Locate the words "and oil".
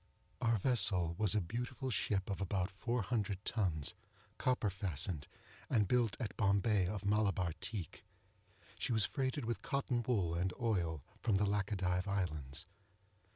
10.33-11.03